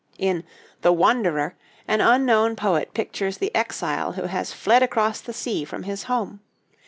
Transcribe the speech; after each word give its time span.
In 0.17 0.43
the 0.81 0.91
'Wanderer,' 0.91 1.53
an 1.87 2.01
unknown 2.01 2.55
poet 2.55 2.91
pictures 2.95 3.37
the 3.37 3.55
exile 3.55 4.13
who 4.13 4.23
has 4.23 4.51
fled 4.51 4.81
across 4.81 5.21
the 5.21 5.31
sea 5.31 5.63
from 5.63 5.83
his 5.83 6.05
home. 6.05 6.39